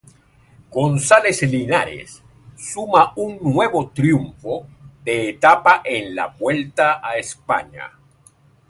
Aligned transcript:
González 0.77 1.43
Linares 1.43 2.23
suma 2.57 3.13
un 3.15 3.37
nuevo 3.39 3.89
triunfo 3.91 4.65
de 5.03 5.29
etapa 5.29 5.83
en 5.85 6.15
la 6.15 6.25
Vuelta 6.25 7.07
a 7.07 7.17
España. 7.17 7.91